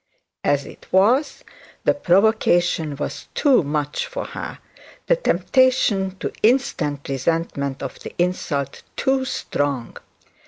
[0.43, 1.43] As it was,
[1.83, 4.57] the provocation was too much for her,
[5.05, 9.95] the temptation to instant resentment of the insult too strong.